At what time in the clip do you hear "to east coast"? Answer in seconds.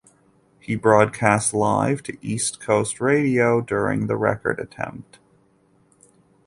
2.01-2.99